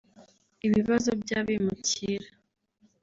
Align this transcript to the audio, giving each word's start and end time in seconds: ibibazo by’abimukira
ibibazo 0.67 1.09
by’abimukira 1.21 2.27